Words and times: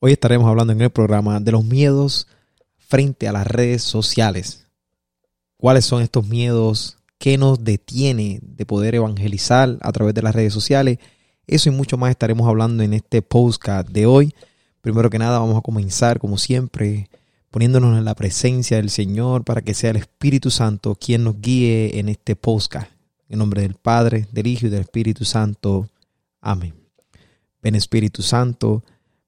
Hoy 0.00 0.12
estaremos 0.12 0.48
hablando 0.48 0.72
en 0.72 0.80
el 0.80 0.90
programa 0.90 1.40
de 1.40 1.50
los 1.50 1.64
miedos 1.64 2.28
frente 2.76 3.26
a 3.26 3.32
las 3.32 3.48
redes 3.48 3.82
sociales. 3.82 4.68
¿Cuáles 5.56 5.86
son 5.86 6.02
estos 6.02 6.28
miedos? 6.28 6.98
¿Qué 7.18 7.36
nos 7.36 7.64
detiene 7.64 8.38
de 8.40 8.64
poder 8.64 8.94
evangelizar 8.94 9.76
a 9.80 9.90
través 9.90 10.14
de 10.14 10.22
las 10.22 10.36
redes 10.36 10.52
sociales? 10.52 11.00
Eso 11.48 11.68
y 11.68 11.72
mucho 11.72 11.96
más 11.96 12.10
estaremos 12.10 12.46
hablando 12.46 12.84
en 12.84 12.94
este 12.94 13.22
podcast 13.22 13.88
de 13.88 14.06
hoy. 14.06 14.32
Primero 14.82 15.10
que 15.10 15.18
nada 15.18 15.40
vamos 15.40 15.58
a 15.58 15.62
comenzar 15.62 16.20
como 16.20 16.38
siempre 16.38 17.10
poniéndonos 17.50 17.98
en 17.98 18.04
la 18.04 18.14
presencia 18.14 18.76
del 18.76 18.90
Señor 18.90 19.42
para 19.42 19.62
que 19.62 19.74
sea 19.74 19.90
el 19.90 19.96
Espíritu 19.96 20.52
Santo 20.52 20.94
quien 20.94 21.24
nos 21.24 21.40
guíe 21.40 21.98
en 21.98 22.08
este 22.08 22.36
podcast. 22.36 22.88
En 23.28 23.40
nombre 23.40 23.62
del 23.62 23.74
Padre, 23.74 24.28
del 24.30 24.46
Hijo 24.46 24.68
y 24.68 24.70
del 24.70 24.82
Espíritu 24.82 25.24
Santo. 25.24 25.88
Amén. 26.40 26.74
Ven 27.60 27.74
Espíritu 27.74 28.22
Santo 28.22 28.84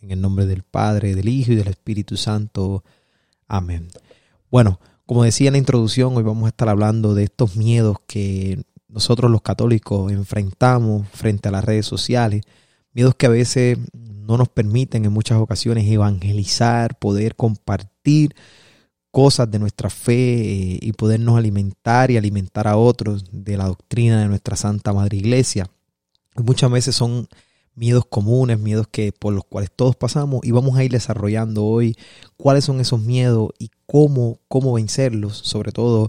En 0.00 0.10
el 0.10 0.20
nombre 0.20 0.46
del 0.46 0.62
Padre, 0.62 1.14
del 1.14 1.28
Hijo 1.28 1.52
y 1.52 1.56
del 1.56 1.68
Espíritu 1.68 2.16
Santo. 2.16 2.84
Amén. 3.46 3.88
Bueno, 4.50 4.80
como 5.06 5.24
decía 5.24 5.48
en 5.48 5.52
la 5.52 5.58
introducción, 5.58 6.16
hoy 6.16 6.22
vamos 6.22 6.44
a 6.44 6.48
estar 6.48 6.68
hablando 6.68 7.14
de 7.14 7.24
estos 7.24 7.56
miedos 7.56 7.96
que 8.06 8.62
nosotros 8.88 9.30
los 9.30 9.42
católicos 9.42 10.12
enfrentamos 10.12 11.08
frente 11.08 11.48
a 11.48 11.52
las 11.52 11.64
redes 11.64 11.86
sociales. 11.86 12.42
Miedos 12.92 13.14
que 13.14 13.26
a 13.26 13.30
veces 13.30 13.78
no 13.92 14.36
nos 14.36 14.48
permiten 14.48 15.04
en 15.04 15.12
muchas 15.12 15.38
ocasiones 15.38 15.90
evangelizar, 15.90 16.98
poder 16.98 17.36
compartir 17.36 18.34
cosas 19.10 19.50
de 19.50 19.58
nuestra 19.58 19.90
fe 19.90 20.74
eh, 20.74 20.78
y 20.82 20.92
podernos 20.92 21.38
alimentar 21.38 22.10
y 22.10 22.16
alimentar 22.16 22.68
a 22.68 22.76
otros 22.76 23.24
de 23.32 23.56
la 23.56 23.66
doctrina 23.66 24.20
de 24.20 24.28
nuestra 24.28 24.56
Santa 24.56 24.92
Madre 24.92 25.16
Iglesia. 25.16 25.70
Muchas 26.36 26.70
veces 26.70 26.94
son 26.94 27.28
miedos 27.78 28.04
comunes, 28.04 28.58
miedos 28.58 28.88
que 28.88 29.12
por 29.12 29.32
los 29.32 29.44
cuales 29.44 29.70
todos 29.74 29.96
pasamos 29.96 30.40
y 30.44 30.50
vamos 30.50 30.76
a 30.76 30.84
ir 30.84 30.90
desarrollando 30.90 31.64
hoy 31.64 31.96
cuáles 32.36 32.64
son 32.64 32.80
esos 32.80 33.00
miedos 33.00 33.50
y 33.58 33.70
cómo, 33.86 34.40
cómo 34.48 34.72
vencerlos, 34.74 35.38
sobre 35.38 35.72
todo 35.72 36.08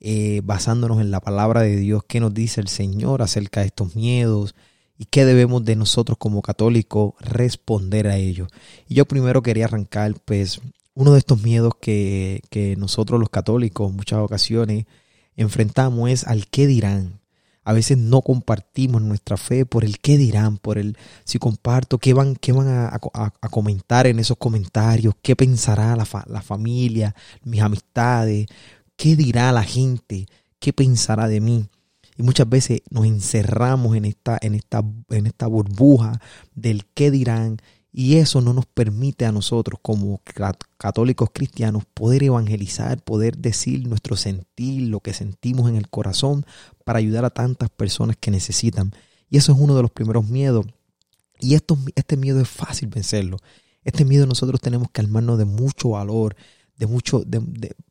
eh, 0.00 0.42
basándonos 0.44 1.00
en 1.00 1.10
la 1.10 1.20
palabra 1.20 1.62
de 1.62 1.76
Dios, 1.76 2.02
qué 2.06 2.20
nos 2.20 2.34
dice 2.34 2.60
el 2.60 2.68
Señor 2.68 3.22
acerca 3.22 3.60
de 3.60 3.66
estos 3.66 3.96
miedos 3.96 4.54
y 4.98 5.06
qué 5.06 5.24
debemos 5.24 5.64
de 5.64 5.76
nosotros 5.76 6.18
como 6.18 6.42
católicos 6.42 7.14
responder 7.20 8.06
a 8.06 8.16
ellos. 8.16 8.48
Y 8.88 8.94
yo 8.94 9.06
primero 9.06 9.42
quería 9.42 9.64
arrancar 9.64 10.14
pues 10.24 10.60
uno 10.94 11.12
de 11.12 11.18
estos 11.18 11.42
miedos 11.42 11.74
que, 11.80 12.42
que 12.50 12.76
nosotros 12.76 13.18
los 13.18 13.30
católicos 13.30 13.92
muchas 13.92 14.20
ocasiones 14.20 14.86
enfrentamos 15.36 16.10
es 16.10 16.26
al 16.26 16.46
qué 16.46 16.66
dirán. 16.66 17.20
A 17.66 17.72
veces 17.72 17.98
no 17.98 18.22
compartimos 18.22 19.02
nuestra 19.02 19.36
fe 19.36 19.66
por 19.66 19.84
el 19.84 19.98
qué 19.98 20.16
dirán, 20.16 20.56
por 20.56 20.78
el 20.78 20.96
si 21.24 21.40
comparto, 21.40 21.98
qué 21.98 22.14
van, 22.14 22.36
qué 22.36 22.52
van 22.52 22.68
a, 22.68 23.00
comentar 23.50 24.06
en 24.06 24.20
esos 24.20 24.36
comentarios, 24.36 25.14
qué 25.20 25.34
pensará 25.34 25.96
la, 25.96 26.06
la 26.28 26.42
familia, 26.42 27.12
mis 27.42 27.60
amistades, 27.60 28.46
qué 28.94 29.16
dirá 29.16 29.50
la 29.50 29.64
gente, 29.64 30.26
qué 30.60 30.72
pensará 30.72 31.26
de 31.26 31.40
mí. 31.40 31.68
Y 32.16 32.22
muchas 32.22 32.48
veces 32.48 32.82
nos 32.88 33.04
encerramos 33.04 33.96
en 33.96 34.04
esta, 34.04 34.38
en 34.40 34.54
esta, 34.54 34.84
en 35.10 35.26
esta 35.26 35.48
burbuja 35.48 36.20
del 36.54 36.86
qué 36.94 37.10
dirán 37.10 37.58
y 37.98 38.18
eso 38.18 38.42
no 38.42 38.52
nos 38.52 38.66
permite 38.66 39.24
a 39.24 39.32
nosotros 39.32 39.80
como 39.80 40.20
católicos 40.76 41.30
cristianos 41.32 41.84
poder 41.94 42.24
evangelizar, 42.24 43.02
poder 43.02 43.38
decir 43.38 43.88
nuestro 43.88 44.16
sentir, 44.16 44.82
lo 44.82 45.00
que 45.00 45.14
sentimos 45.14 45.70
en 45.70 45.76
el 45.76 45.88
corazón 45.88 46.44
para 46.84 46.98
ayudar 46.98 47.24
a 47.24 47.30
tantas 47.30 47.70
personas 47.70 48.18
que 48.20 48.30
necesitan. 48.30 48.92
Y 49.30 49.38
eso 49.38 49.52
es 49.52 49.58
uno 49.58 49.74
de 49.74 49.80
los 49.80 49.90
primeros 49.90 50.28
miedos. 50.28 50.66
Y 51.40 51.54
este 51.54 52.18
miedo 52.18 52.38
es 52.38 52.50
fácil 52.50 52.90
vencerlo. 52.90 53.38
Este 53.82 54.04
miedo 54.04 54.26
nosotros 54.26 54.60
tenemos 54.60 54.90
que 54.90 55.00
armarnos 55.00 55.38
de 55.38 55.46
mucho 55.46 55.88
valor, 55.88 56.36
de 56.78 56.86
mucho, 56.86 57.24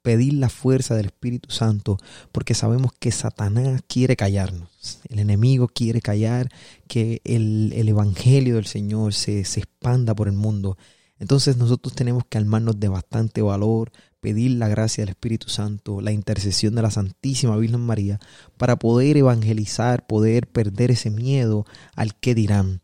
pedir 0.02 0.34
la 0.34 0.50
fuerza 0.50 0.96
del 0.96 1.08
Espíritu 1.08 1.52
Santo, 1.52 1.98
porque 2.32 2.54
sabemos 2.54 2.92
que 3.00 3.12
Satanás 3.12 3.82
quiere 3.88 4.16
callarnos, 4.16 5.00
el 5.10 5.20
enemigo 5.20 5.68
quiere 5.68 6.02
callar, 6.02 6.50
que 6.88 7.22
el, 7.24 7.74
Evangelio 7.74 8.56
del 8.56 8.66
Señor 8.66 9.14
se, 9.14 9.44
se 9.46 9.62
expanda 9.62 10.14
por 10.14 10.28
el 10.28 10.34
mundo. 10.34 10.78
Entonces 11.18 11.58
nosotros 11.58 11.96
tenemos 11.96 12.24
que 12.30 12.38
armarnos 12.38 12.80
de 12.80 12.90
bastante 12.90 13.42
valor, 13.42 13.92
pedir 14.20 14.52
la 14.52 14.68
gracia 14.68 15.02
del 15.02 15.10
Espíritu 15.10 15.50
Santo, 15.50 16.02
la 16.02 16.12
intercesión 16.12 16.76
de 16.76 16.82
la 16.82 16.92
Santísima 16.92 17.56
Virgen 17.58 17.82
María, 17.82 18.20
para 18.58 18.78
poder 18.78 19.18
evangelizar, 19.18 20.06
poder 20.06 20.48
perder 20.48 20.92
ese 20.92 21.10
miedo 21.10 21.66
al 21.96 22.16
que 22.16 22.36
dirán. 22.36 22.82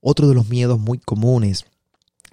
Otro 0.00 0.28
de 0.28 0.34
los 0.34 0.48
miedos 0.48 0.80
muy 0.80 0.98
comunes 0.98 1.66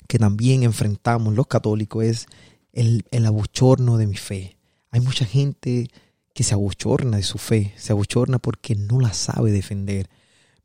que 0.07 0.19
también 0.19 0.63
enfrentamos 0.63 1.33
los 1.33 1.47
católicos 1.47 2.03
es 2.03 2.27
el, 2.75 3.05
el 3.09 3.25
abuchorno 3.25 3.97
de 3.97 4.05
mi 4.05 4.15
fe. 4.15 4.57
Hay 4.91 4.99
mucha 4.99 5.25
gente 5.25 5.89
que 6.33 6.43
se 6.43 6.53
abuchorna 6.53 7.17
de 7.17 7.23
su 7.23 7.37
fe, 7.37 7.73
se 7.77 7.93
abuchorna 7.93 8.37
porque 8.37 8.75
no 8.75 8.99
la 8.99 9.13
sabe 9.13 9.51
defender. 9.51 10.09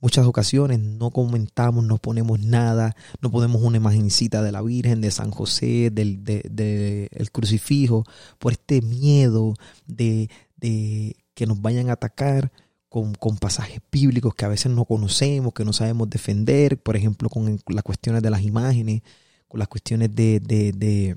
Muchas 0.01 0.27
ocasiones 0.27 0.81
no 0.81 1.11
comentamos, 1.11 1.85
no 1.85 1.99
ponemos 1.99 2.41
nada, 2.41 2.97
no 3.21 3.31
ponemos 3.31 3.63
una 3.63 3.77
imagencita 3.77 4.43
de 4.43 4.51
la 4.51 4.63
Virgen, 4.63 5.01
de 5.01 5.11
San 5.11 5.31
José, 5.31 5.91
del 5.91 6.25
de, 6.25 7.09
el 7.13 7.31
crucifijo, 7.31 8.05
por 8.39 8.53
este 8.53 8.83
miedo 8.83 9.55
de, 9.87 10.29
de 10.57 11.17
que 11.35 11.47
nos 11.47 11.61
vayan 11.61 11.91
a 11.91 11.93
atacar 11.93 12.51
con, 12.89 13.15
con, 13.15 13.37
pasajes 13.37 13.81
bíblicos 13.93 14.35
que 14.35 14.47
a 14.47 14.49
veces 14.49 14.73
no 14.73 14.87
conocemos, 14.87 15.53
que 15.53 15.65
no 15.65 15.73
sabemos 15.73 16.11
defender, 16.11 16.83
por 16.83 16.97
ejemplo, 16.97 17.29
con 17.29 17.61
las 17.69 17.85
cuestiones 17.85 18.23
de 18.23 18.31
las 18.31 18.43
imágenes, 18.43 19.03
con 19.47 19.61
las 19.61 19.69
cuestiones 19.69 20.13
de, 20.15 20.41
de 20.41 21.15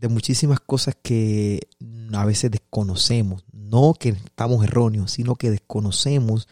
de 0.00 0.08
muchísimas 0.08 0.60
cosas 0.60 0.96
que 1.02 1.60
a 2.12 2.24
veces 2.24 2.50
desconocemos. 2.50 3.44
No 3.52 3.94
que 3.98 4.10
estamos 4.10 4.64
erróneos, 4.64 5.12
sino 5.12 5.36
que 5.36 5.50
desconocemos 5.50 6.48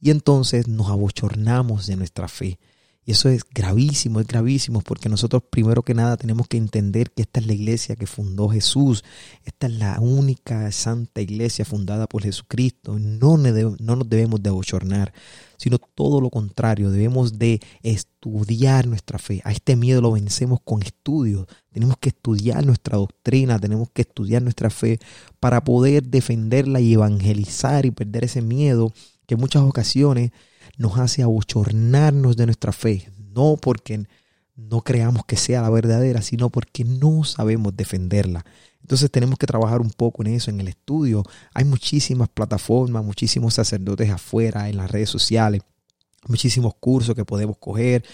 y 0.00 0.10
entonces 0.10 0.68
nos 0.68 0.88
abochornamos 0.88 1.86
de 1.86 1.96
nuestra 1.96 2.28
fe. 2.28 2.58
Y 3.08 3.12
eso 3.12 3.28
es 3.28 3.44
gravísimo, 3.48 4.18
es 4.18 4.26
gravísimo, 4.26 4.80
porque 4.80 5.08
nosotros 5.08 5.44
primero 5.48 5.84
que 5.84 5.94
nada 5.94 6.16
tenemos 6.16 6.48
que 6.48 6.56
entender 6.56 7.12
que 7.12 7.22
esta 7.22 7.38
es 7.38 7.46
la 7.46 7.52
iglesia 7.52 7.94
que 7.94 8.08
fundó 8.08 8.48
Jesús, 8.48 9.04
esta 9.44 9.68
es 9.68 9.74
la 9.74 10.00
única 10.00 10.72
santa 10.72 11.20
iglesia 11.20 11.64
fundada 11.64 12.08
por 12.08 12.24
Jesucristo. 12.24 12.98
No, 12.98 13.36
no 13.38 13.96
nos 13.96 14.08
debemos 14.08 14.42
de 14.42 14.50
abochornar, 14.50 15.12
sino 15.56 15.78
todo 15.78 16.20
lo 16.20 16.30
contrario, 16.30 16.90
debemos 16.90 17.38
de 17.38 17.60
estudiar 17.84 18.88
nuestra 18.88 19.20
fe. 19.20 19.40
A 19.44 19.52
este 19.52 19.76
miedo 19.76 20.00
lo 20.00 20.10
vencemos 20.10 20.58
con 20.64 20.82
estudios. 20.82 21.46
Tenemos 21.70 21.98
que 21.98 22.08
estudiar 22.08 22.66
nuestra 22.66 22.98
doctrina, 22.98 23.60
tenemos 23.60 23.88
que 23.92 24.02
estudiar 24.02 24.42
nuestra 24.42 24.68
fe 24.68 24.98
para 25.38 25.62
poder 25.62 26.02
defenderla 26.02 26.80
y 26.80 26.94
evangelizar 26.94 27.86
y 27.86 27.92
perder 27.92 28.24
ese 28.24 28.42
miedo 28.42 28.92
que 29.26 29.34
en 29.34 29.40
muchas 29.40 29.62
ocasiones 29.62 30.32
nos 30.76 30.98
hace 30.98 31.22
abochornarnos 31.22 32.36
de 32.36 32.46
nuestra 32.46 32.72
fe, 32.72 33.10
no 33.34 33.56
porque 33.56 34.06
no 34.56 34.80
creamos 34.82 35.24
que 35.26 35.36
sea 35.36 35.62
la 35.62 35.70
verdadera, 35.70 36.22
sino 36.22 36.50
porque 36.50 36.84
no 36.84 37.24
sabemos 37.24 37.76
defenderla. 37.76 38.44
Entonces 38.80 39.10
tenemos 39.10 39.38
que 39.38 39.46
trabajar 39.46 39.80
un 39.80 39.90
poco 39.90 40.22
en 40.22 40.34
eso, 40.34 40.50
en 40.50 40.60
el 40.60 40.68
estudio. 40.68 41.24
Hay 41.52 41.64
muchísimas 41.64 42.28
plataformas, 42.28 43.04
muchísimos 43.04 43.54
sacerdotes 43.54 44.10
afuera, 44.10 44.68
en 44.68 44.76
las 44.76 44.90
redes 44.90 45.10
sociales, 45.10 45.62
muchísimos 46.28 46.74
cursos 46.78 47.14
que 47.14 47.24
podemos 47.24 47.58
coger. 47.58 48.04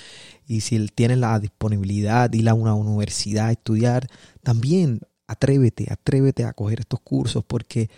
Y 0.47 0.63
si 0.63 0.89
tienes 0.89 1.19
la 1.19 1.39
disponibilidad 1.39 2.33
ir 2.33 2.49
a 2.49 2.55
una 2.55 2.75
universidad 2.75 3.49
a 3.49 3.53
estudiar, 3.53 4.09
también 4.43 5.01
atrévete, 5.27 5.93
atrévete 5.93 6.45
a 6.45 6.53
coger 6.53 6.81
estos 6.81 7.01
cursos 7.01 7.45
porque 7.45 7.91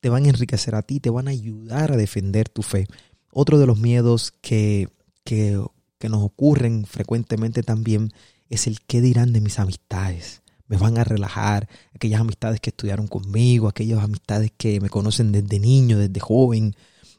te 0.00 0.08
van 0.08 0.24
a 0.24 0.28
enriquecer 0.28 0.74
a 0.74 0.82
ti, 0.82 1.00
te 1.00 1.10
van 1.10 1.28
a 1.28 1.32
ayudar 1.32 1.92
a 1.92 1.96
defender 1.96 2.48
tu 2.48 2.62
fe. 2.62 2.86
Otro 3.36 3.58
de 3.58 3.66
los 3.66 3.78
miedos 3.78 4.32
que, 4.40 4.88
que, 5.24 5.60
nos 6.08 6.22
ocurren 6.22 6.84
frecuentemente 6.84 7.62
también 7.62 8.12
es 8.48 8.66
el 8.66 8.80
qué 8.82 9.00
dirán 9.00 9.32
de 9.32 9.40
mis 9.40 9.58
amistades. 9.58 10.42
Me 10.68 10.76
van 10.76 10.98
a 10.98 11.04
relajar, 11.04 11.68
aquellas 11.94 12.20
amistades 12.20 12.60
que 12.60 12.70
estudiaron 12.70 13.08
conmigo, 13.08 13.66
aquellas 13.66 14.04
amistades 14.04 14.52
que 14.56 14.80
me 14.80 14.88
conocen 14.88 15.32
desde 15.32 15.58
niño, 15.58 15.98
desde 15.98 16.20
joven, 16.20 16.76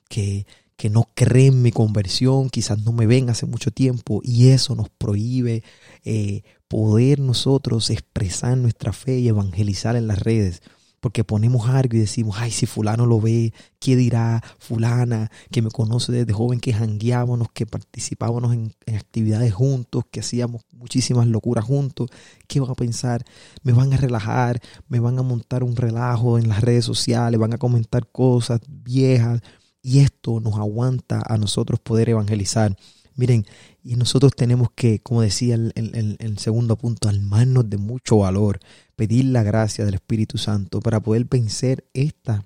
que, 0.07 0.45
que 0.77 0.89
no 0.89 1.09
creen 1.15 1.62
mi 1.62 1.71
conversión, 1.71 2.50
quizás 2.50 2.79
no 2.79 2.94
me 2.94 3.07
ven 3.07 3.29
hace 3.29 3.45
mucho 3.45 3.71
tiempo 3.71 4.21
y 4.23 4.50
eso 4.50 4.73
nos 4.75 4.88
prohíbe 4.89 5.63
eh, 6.06 6.44
poder 6.69 7.19
nosotros 7.19 7.89
expresar 7.89 8.57
nuestra 8.57 8.94
fe 8.94 9.19
y 9.19 9.27
evangelizar 9.27 9.97
en 9.97 10.07
las 10.07 10.19
redes 10.19 10.62
porque 11.06 11.24
ponemos 11.24 11.69
algo 11.69 11.96
y 11.96 12.00
decimos, 12.00 12.38
ay, 12.40 12.50
si 12.50 12.66
fulano 12.66 13.06
lo 13.06 13.22
ve, 13.22 13.54
¿qué 13.78 13.96
dirá 13.96 14.42
fulana 14.57 15.30
que 15.52 15.62
me 15.62 15.69
conoce 15.69 16.12
desde 16.12 16.34
joven, 16.34 16.60
que 16.60 16.74
jangueábamos, 16.74 17.48
que 17.54 17.68
participábamos 17.68 18.56
en, 18.56 18.74
actividades 18.88 19.54
juntos, 19.54 20.06
que 20.10 20.22
hacíamos 20.22 20.63
muchísimas 20.72 21.28
locuras 21.28 21.63
juntos? 21.63 22.10
¿Qué 22.48 22.60
van 22.60 22.72
a 22.72 22.74
pensar? 22.74 23.24
¿Me 23.62 23.72
van 23.72 23.94
a 23.94 23.98
relajar? 23.98 24.60
¿Me 24.88 25.00
van 25.00 25.19
a 25.19 25.22
montar 25.22 25.63
un 25.63 25.75
relajo 25.75 26.40
en 26.40 26.50
las 26.50 26.62
redes 26.62 26.86
sociales? 26.86 27.40
¿Van 27.40 27.54
a 27.54 27.60
comentar 27.60 28.08
cosas 28.12 28.62
viejas? 28.68 29.42
Y 29.84 30.00
esto 30.00 30.40
nos 30.40 30.56
aguanta 30.56 31.22
a 31.24 31.38
nosotros 31.38 31.80
poder 31.80 32.10
evangelizar. 32.10 32.75
Miren, 33.16 33.46
y 33.84 33.96
nosotros 33.96 34.34
tenemos 34.36 34.69
que, 34.74 35.00
como 35.01 35.22
decía 35.22 35.54
el, 35.54 35.72
el, 36.19 36.38
segundo 36.40 36.75
punto, 36.75 37.08
armarnos 37.08 37.69
de 37.69 37.78
mucho 37.78 38.18
valor, 38.18 38.60
pedir 38.95 39.25
la 39.25 39.44
gracia 39.44 39.86
del 39.86 39.95
Espíritu 39.95 40.38
Santo 40.38 40.80
para 40.80 41.00
poder 41.00 41.25
vencer 41.25 41.88
esta 41.94 42.45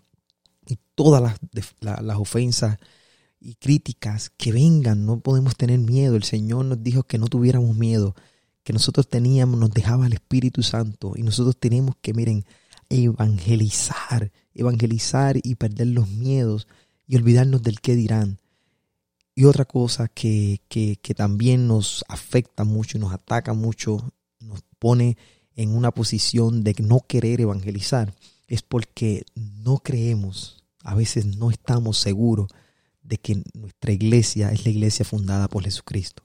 y 0.67 0.77
todas 0.95 1.21
las, 1.21 1.39
las 1.81 2.17
ofensas 2.17 2.77
y 3.39 3.55
críticas 3.55 4.29
que 4.29 4.51
vengan. 4.51 5.05
No 5.05 5.19
podemos 5.19 5.55
tener 5.55 5.79
miedo. 5.79 6.15
El 6.15 6.23
Señor 6.23 6.65
nos 6.65 6.83
dijo 6.83 7.03
que 7.03 7.17
no 7.17 7.27
tuviéramos 7.27 7.75
miedo, 7.75 8.15
que 8.63 8.73
nosotros 8.73 9.07
teníamos, 9.07 9.59
nos 9.59 9.71
dejaba 9.71 10.05
el 10.05 10.13
Espíritu 10.13 10.61
Santo 10.63 11.13
y 11.15 11.23
nosotros 11.23 11.59
tenemos 11.59 11.95
que, 12.01 12.13
miren, 12.13 12.45
evangelizar, 12.89 14.31
evangelizar 14.53 15.37
y 15.41 15.55
perder 15.55 15.87
los 15.87 16.09
miedos 16.09 16.67
y 17.07 17.15
olvidarnos 17.15 17.63
del 17.63 17.81
qué 17.81 17.95
dirán. 17.95 18.39
Y 19.35 19.45
otra 19.45 19.65
cosa 19.65 20.09
que, 20.09 20.61
que, 20.67 20.97
que, 21.01 21.15
también 21.15 21.67
nos 21.67 22.03
afecta 22.09 22.65
mucho 22.65 22.97
y 22.97 23.01
nos 23.01 23.13
ataca 23.13 23.53
mucho, 23.53 24.11
nos 24.41 24.61
pone 24.79 25.17
en 25.61 25.75
una 25.75 25.91
posición 25.91 26.63
de 26.63 26.75
no 26.79 27.01
querer 27.07 27.41
evangelizar, 27.41 28.13
es 28.47 28.61
porque 28.61 29.25
no 29.35 29.77
creemos, 29.77 30.63
a 30.83 30.95
veces 30.95 31.25
no 31.37 31.51
estamos 31.51 31.97
seguros 31.97 32.49
de 33.01 33.17
que 33.17 33.43
nuestra 33.53 33.91
iglesia 33.91 34.51
es 34.51 34.65
la 34.65 34.71
iglesia 34.71 35.05
fundada 35.05 35.47
por 35.47 35.63
Jesucristo. 35.63 36.23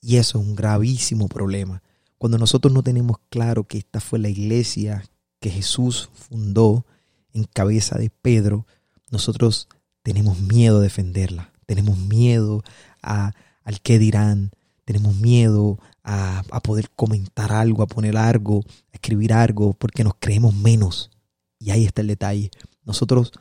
Y 0.00 0.16
eso 0.16 0.38
es 0.38 0.46
un 0.46 0.54
gravísimo 0.54 1.28
problema. 1.28 1.82
Cuando 2.18 2.38
nosotros 2.38 2.72
no 2.72 2.82
tenemos 2.82 3.18
claro 3.30 3.64
que 3.64 3.78
esta 3.78 4.00
fue 4.00 4.18
la 4.18 4.28
iglesia 4.28 5.04
que 5.40 5.50
Jesús 5.50 6.10
fundó 6.12 6.86
en 7.32 7.44
cabeza 7.44 7.98
de 7.98 8.10
Pedro, 8.10 8.66
nosotros 9.10 9.68
tenemos 10.02 10.38
miedo 10.40 10.78
de 10.78 10.84
defenderla 10.84 11.54
tenemos 11.64 11.98
miedo 11.98 12.62
a, 13.02 13.32
al 13.64 13.80
qué 13.80 13.98
dirán, 13.98 14.52
tenemos 14.84 15.16
miedo 15.16 15.78
a, 16.04 16.60
poder 16.62 16.90
comentar 16.90 17.52
algo, 17.52 17.82
a 17.82 17.86
poner 17.86 18.16
algo, 18.16 18.60
a 18.92 18.92
escribir 18.92 19.32
algo, 19.32 19.72
porque 19.72 20.04
nos 20.04 20.14
creemos 20.18 20.54
menos. 20.54 21.10
Y 21.58 21.70
ahí 21.70 21.84
está 21.84 22.02
el 22.02 22.08
detalle. 22.08 22.50
Nosotros, 22.84 23.32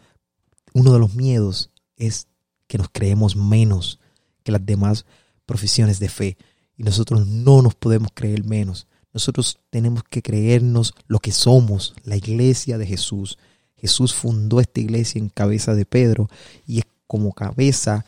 uno 0.74 0.94
de 0.94 1.00
los 1.00 1.14
miedos 1.14 1.70
es 1.98 2.28
que 2.68 2.78
nos 2.78 2.88
creemos 2.90 3.36
menos 3.36 4.00
que 4.44 4.54
las 4.54 4.66
demás 4.66 5.06
profesiones 5.46 6.00
de 6.00 6.10
fe. 6.10 6.38
Y 6.78 6.84
nosotros 6.84 7.28
no 7.28 7.62
nos 7.62 7.76
podemos 7.76 8.10
creer 8.14 8.46
menos. 8.46 8.88
Nosotros 9.14 9.60
tenemos 9.70 10.04
que 10.04 10.22
creernos 10.22 10.96
lo 11.08 11.20
que 11.20 11.32
somos, 11.32 11.94
la 12.04 12.16
iglesia 12.16 12.78
de 12.78 12.88
Jesús. 12.88 13.38
Jesús 13.76 14.14
fundó 14.14 14.62
esta 14.62 14.80
iglesia 14.80 15.20
en 15.20 15.30
cabeza 15.30 15.76
de 15.76 15.86
Pedro 15.86 16.30
y 16.66 16.80
es 16.80 16.86
como 17.06 17.34
cabeza, 17.34 18.06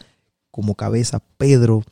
como 0.50 0.76
cabeza 0.76 1.22
Pedro, 1.38 1.84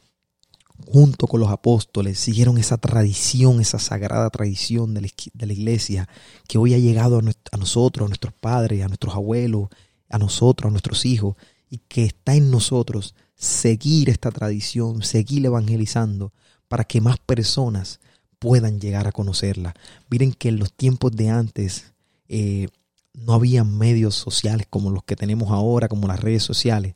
junto 0.86 1.28
con 1.28 1.40
los 1.40 1.50
apóstoles, 1.50 2.20
siguieron 2.20 2.58
esa 2.58 2.78
tradición, 2.78 3.60
esa 3.60 3.80
sagrada 3.80 4.30
tradición 4.30 4.94
de 4.94 5.02
la, 5.02 5.54
iglesia 5.54 6.08
que 6.48 6.58
hoy 6.58 6.74
ha 6.74 6.78
llegado 6.78 7.20
a, 7.20 7.58
nosotros, 7.58 8.06
a 8.06 8.10
nuestros 8.10 8.34
padres, 8.34 8.84
a 8.84 8.88
nuestros 8.88 9.16
abuelos, 9.16 9.70
a 10.10 10.18
nosotros, 10.18 10.70
a 10.70 10.72
nuestros 10.72 11.06
hijos, 11.06 11.36
y 11.70 11.80
que 11.88 12.06
está 12.06 12.36
en 12.36 12.52
nosotros 12.52 13.16
seguir 13.36 14.10
esta 14.10 14.32
tradición, 14.32 15.04
seguir 15.04 15.46
evangelizando 15.46 16.32
para 16.68 16.84
que 16.84 17.02
más 17.02 17.18
personas 17.18 18.00
puedan 18.40 18.80
llegar 18.80 19.08
a 19.08 19.12
conocerla. 19.12 19.74
Miren 20.10 20.34
que 20.34 20.50
en 20.50 20.60
los 20.60 20.74
tiempos 20.74 21.12
de 21.14 21.30
antes 21.30 21.94
eh, 22.28 22.68
no 23.14 23.34
había 23.34 23.64
medios 23.64 24.16
sociales 24.16 24.68
como 24.70 24.92
los 24.92 25.04
que 25.04 25.16
tenemos 25.16 25.52
ahora, 25.52 25.88
como 25.88 26.08
las 26.08 26.20
redes 26.20 26.44
sociales 26.44 26.96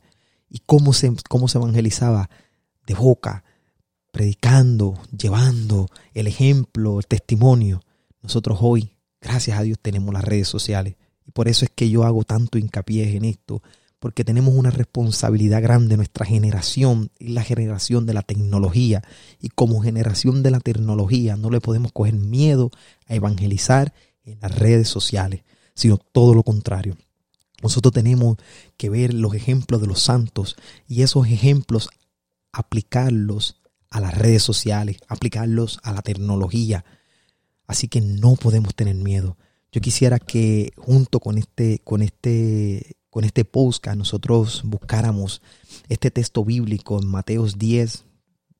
y 0.50 0.60
cómo 0.66 0.92
se, 0.92 1.12
cómo 1.28 1.48
se 1.48 1.58
evangelizaba 1.58 2.28
de 2.86 2.94
boca, 2.94 3.44
predicando, 4.10 5.00
llevando 5.16 5.88
el 6.14 6.26
ejemplo, 6.26 6.98
el 6.98 7.06
testimonio. 7.06 7.82
Nosotros 8.22 8.58
hoy, 8.60 8.92
gracias 9.20 9.58
a 9.58 9.62
Dios, 9.62 9.78
tenemos 9.80 10.12
las 10.12 10.24
redes 10.24 10.48
sociales. 10.48 10.96
Y 11.26 11.30
por 11.30 11.48
eso 11.48 11.64
es 11.64 11.70
que 11.74 11.90
yo 11.90 12.04
hago 12.04 12.24
tanto 12.24 12.58
hincapié 12.58 13.16
en 13.16 13.24
esto, 13.24 13.62
porque 13.98 14.24
tenemos 14.24 14.54
una 14.54 14.70
responsabilidad 14.70 15.62
grande. 15.62 15.96
Nuestra 15.96 16.24
generación 16.24 17.10
y 17.18 17.28
la 17.28 17.42
generación 17.42 18.06
de 18.06 18.14
la 18.14 18.22
tecnología. 18.22 19.02
Y 19.40 19.48
como 19.50 19.82
generación 19.82 20.42
de 20.42 20.50
la 20.50 20.60
tecnología 20.60 21.36
no 21.36 21.50
le 21.50 21.60
podemos 21.60 21.92
coger 21.92 22.14
miedo 22.14 22.70
a 23.06 23.14
evangelizar 23.14 23.92
en 24.24 24.38
las 24.40 24.56
redes 24.56 24.88
sociales, 24.88 25.42
sino 25.74 25.98
todo 25.98 26.34
lo 26.34 26.42
contrario. 26.42 26.96
Nosotros 27.62 27.92
tenemos 27.92 28.36
que 28.76 28.88
ver 28.88 29.12
los 29.14 29.34
ejemplos 29.34 29.80
de 29.80 29.88
los 29.88 30.00
santos 30.00 30.56
y 30.86 31.02
esos 31.02 31.26
ejemplos 31.26 31.88
aplicarlos 32.52 33.60
a 33.90 34.00
las 34.00 34.16
redes 34.16 34.42
sociales, 34.42 34.98
aplicarlos 35.08 35.78
a 35.82 35.92
la 35.92 36.02
tecnología. 36.02 36.84
Así 37.66 37.88
que 37.88 38.00
no 38.00 38.34
podemos 38.36 38.74
tener 38.74 38.94
miedo. 38.94 39.36
Yo 39.72 39.80
quisiera 39.80 40.18
que 40.18 40.72
junto 40.76 41.20
con 41.20 41.38
este, 41.38 41.80
con 41.84 42.02
este, 42.02 42.96
con 43.10 43.24
este 43.24 43.44
podcast 43.44 43.98
nosotros 43.98 44.62
buscáramos 44.64 45.42
este 45.88 46.10
texto 46.10 46.44
bíblico 46.44 46.98
en 47.00 47.06
Mateos 47.06 47.58
10, 47.58 48.04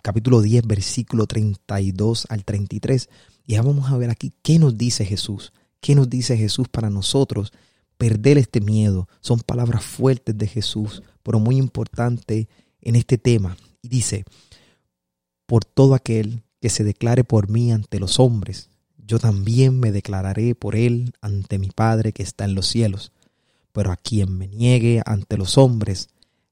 capítulo 0.02 0.42
10, 0.42 0.66
versículo 0.66 1.26
32 1.26 2.26
al 2.28 2.44
33. 2.44 3.08
Y 3.46 3.54
ya 3.54 3.62
vamos 3.62 3.90
a 3.90 3.96
ver 3.96 4.10
aquí 4.10 4.34
qué 4.42 4.58
nos 4.58 4.76
dice 4.76 5.04
Jesús, 5.06 5.52
qué 5.80 5.94
nos 5.94 6.10
dice 6.10 6.36
Jesús 6.36 6.68
para 6.68 6.90
nosotros 6.90 7.52
perder 7.96 8.38
este 8.38 8.60
miedo. 8.60 9.08
Son 9.20 9.40
palabras 9.40 9.82
fuertes 9.84 10.36
de 10.36 10.46
Jesús, 10.46 11.02
pero 11.22 11.40
muy 11.40 11.56
importante 11.56 12.48
en 12.80 12.96
este 12.96 13.18
tema. 13.18 13.56
Y 13.82 13.88
dice, 13.88 14.24
por 15.48 15.64
todo 15.64 15.96
aquel 15.96 16.44
que 16.60 16.68
se 16.68 16.84
declare 16.84 17.24
por 17.24 17.50
mí 17.50 17.72
ante 17.72 17.98
los 17.98 18.20
hombres, 18.20 18.70
yo 19.04 19.18
también 19.18 19.80
me 19.80 19.90
declararé 19.90 20.54
por 20.54 20.76
él 20.76 21.12
ante 21.20 21.58
mi 21.58 21.70
Padre 21.70 22.12
que 22.12 22.22
está 22.22 22.44
en 22.44 22.54
los 22.54 22.68
cielos. 22.68 23.10
Pero 23.72 23.90
a 23.90 23.96
quien 23.96 24.38
me 24.38 24.46
niegue 24.46 25.02
ante 25.04 25.36
los 25.36 25.58
hombres, 25.58 26.10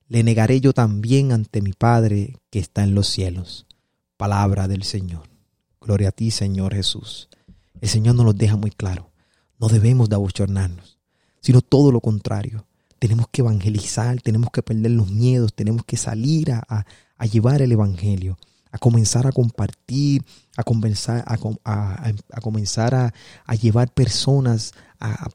le 0.09 0.25
negaré 0.25 0.61
yo 0.61 0.73
también 0.73 1.31
ante 1.31 1.63
mi 1.63 1.73
Padre 1.73 2.41
que 2.51 2.59
está 2.59 2.83
en 2.83 2.97
los 2.97 3.07
cielos. 3.07 3.67
Palabra 4.17 4.67
del 4.67 4.83
Señor. 4.83 5.29
Gloria 5.81 6.09
a 6.09 6.13
ti, 6.13 6.33
Señor 6.33 6.75
Jesús. 6.75 7.29
El 7.81 7.89
Señor 7.89 8.17
nos 8.17 8.27
lo 8.27 8.33
deja 8.33 8.57
muy 8.57 8.73
claro. 8.73 9.13
No 9.61 9.69
debemos 9.69 10.09
de 10.09 10.17
abochornarnos 10.17 10.97
sino 11.47 11.63
todo 11.63 11.93
lo 11.93 12.01
contrario. 12.01 12.67
Tenemos 12.99 13.29
que 13.31 13.43
evangelizar, 13.43 14.21
tenemos 14.21 14.51
que 14.51 14.65
perder 14.65 14.91
los 14.91 15.13
miedos, 15.13 15.55
tenemos 15.55 15.85
que 15.85 15.97
salir 15.97 16.51
a, 16.51 16.85
llevar 17.31 17.63
el 17.63 17.71
Evangelio, 17.71 18.37
a 18.77 18.79
comenzar 18.79 19.27
a 19.27 19.33
compartir, 19.33 20.23
a, 20.55 20.63
comenzar 20.63 21.25
a, 21.27 22.41
comenzar 22.43 22.95
a, 22.95 23.55
llevar 23.55 23.91
personas 23.93 24.75
a, 25.01 25.31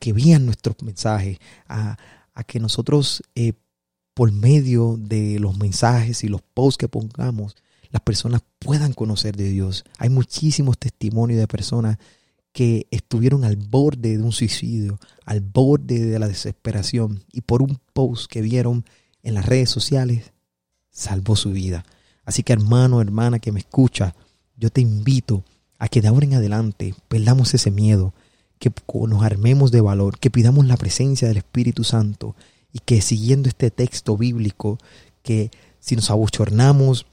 que 0.00 0.12
vean 0.12 0.46
nuestros 0.46 0.82
mensajes, 0.82 1.38
a, 1.68 1.96
que 2.48 2.58
nosotros 2.58 3.22
eh, 3.36 3.52
por 4.14 4.32
medio 4.32 4.96
de 4.98 5.38
los 5.38 5.56
mensajes 5.58 6.24
y 6.24 6.28
los 6.28 6.42
posts 6.42 6.76
que 6.76 6.88
pongamos, 6.88 7.54
las 7.90 8.02
personas 8.02 8.42
puedan 8.58 8.94
conocer 8.94 9.36
de 9.36 9.48
Dios. 9.48 9.84
Hay 9.98 10.08
muchísimos 10.08 10.76
testimonios 10.76 11.38
de 11.38 11.46
personas 11.46 11.98
que 12.52 12.88
estuvieron 12.90 13.44
al 13.44 13.54
borde 13.54 14.16
de 14.16 14.22
un 14.24 14.32
suicidio, 14.32 14.98
al 15.24 15.40
borde 15.40 16.04
de 16.04 16.18
la 16.18 16.26
desesperación 16.26 17.22
y 17.32 17.42
por 17.42 17.62
un 17.62 17.78
post 17.92 18.28
que 18.28 18.42
vieron 18.42 18.84
en 19.22 19.34
las 19.34 19.46
redes 19.46 19.70
sociales, 19.70 20.32
salvó 20.90 21.36
su 21.36 21.52
vida. 21.52 21.84
Así 22.24 22.42
que 22.42 22.52
hermano, 22.52 23.00
hermana 23.00 23.38
que 23.38 23.52
me 23.52 23.60
escucha, 23.60 24.14
yo 24.56 24.70
te 24.70 24.80
invito 24.80 25.44
a 25.78 25.88
que 25.88 26.00
de 26.00 26.08
ahora 26.08 26.26
en 26.26 26.34
adelante 26.34 26.94
perdamos 27.08 27.54
ese 27.54 27.70
miedo, 27.70 28.14
que 28.58 28.72
nos 29.08 29.22
armemos 29.24 29.72
de 29.72 29.80
valor, 29.80 30.18
que 30.18 30.30
pidamos 30.30 30.66
la 30.66 30.76
presencia 30.76 31.26
del 31.26 31.38
Espíritu 31.38 31.82
Santo 31.82 32.36
y 32.72 32.78
que 32.78 33.02
siguiendo 33.02 33.48
este 33.48 33.72
texto 33.72 34.16
bíblico, 34.16 34.78
que 35.22 35.50
si 35.80 35.96
nos 35.96 36.10
abochornamos 36.10 37.06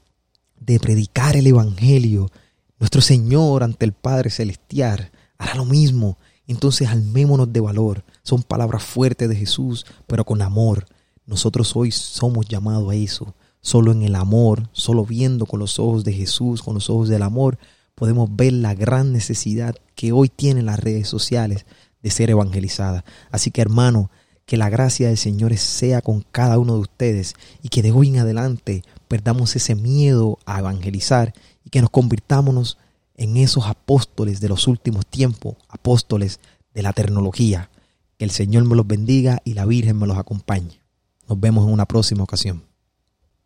de 0.60 0.78
predicar 0.78 1.36
el 1.36 1.48
Evangelio, 1.48 2.30
nuestro 2.78 3.00
Señor 3.00 3.64
ante 3.64 3.84
el 3.84 3.92
Padre 3.92 4.30
Celestial 4.30 5.10
hará 5.38 5.54
lo 5.56 5.64
mismo. 5.64 6.18
Entonces 6.46 6.88
almémonos 6.88 7.52
de 7.52 7.60
valor. 7.60 8.04
Son 8.22 8.42
palabras 8.42 8.82
fuertes 8.84 9.28
de 9.28 9.36
Jesús, 9.36 9.86
pero 10.06 10.24
con 10.24 10.42
amor. 10.42 10.86
Nosotros 11.26 11.74
hoy 11.74 11.90
somos 11.90 12.46
llamados 12.46 12.90
a 12.90 12.94
eso. 12.94 13.34
Solo 13.60 13.92
en 13.92 14.02
el 14.02 14.14
amor, 14.14 14.68
solo 14.72 15.04
viendo 15.04 15.46
con 15.46 15.60
los 15.60 15.78
ojos 15.78 16.04
de 16.04 16.12
Jesús, 16.12 16.62
con 16.62 16.74
los 16.74 16.88
ojos 16.88 17.08
del 17.08 17.22
amor, 17.22 17.58
podemos 17.94 18.34
ver 18.34 18.54
la 18.54 18.74
gran 18.74 19.12
necesidad 19.12 19.74
que 19.94 20.12
hoy 20.12 20.28
tienen 20.28 20.66
las 20.66 20.80
redes 20.80 21.08
sociales 21.08 21.66
de 22.02 22.10
ser 22.10 22.30
evangelizada. 22.30 23.04
Así 23.30 23.50
que 23.50 23.60
hermano, 23.60 24.10
que 24.46 24.56
la 24.56 24.70
gracia 24.70 25.08
del 25.08 25.18
Señor 25.18 25.56
sea 25.58 26.00
con 26.00 26.24
cada 26.32 26.58
uno 26.58 26.74
de 26.74 26.80
ustedes 26.80 27.34
y 27.62 27.68
que 27.68 27.82
de 27.82 27.92
hoy 27.92 28.08
en 28.08 28.18
adelante 28.18 28.82
perdamos 29.06 29.54
ese 29.54 29.74
miedo 29.74 30.38
a 30.46 30.58
evangelizar 30.58 31.34
y 31.64 31.70
que 31.70 31.80
nos 31.80 31.90
convirtámonos 31.90 32.78
en 33.14 33.36
esos 33.36 33.66
apóstoles 33.66 34.40
de 34.40 34.48
los 34.48 34.66
últimos 34.66 35.06
tiempos, 35.06 35.56
apóstoles 35.68 36.40
de 36.74 36.82
la 36.82 36.92
tecnología. 36.92 37.70
Que 38.16 38.24
el 38.24 38.30
Señor 38.30 38.64
me 38.64 38.76
los 38.76 38.86
bendiga 38.86 39.40
y 39.44 39.54
la 39.54 39.66
Virgen 39.66 39.98
me 39.98 40.06
los 40.06 40.18
acompañe. 40.18 40.80
Nos 41.28 41.38
vemos 41.38 41.66
en 41.66 41.72
una 41.72 41.86
próxima 41.86 42.24
ocasión. 42.24 42.69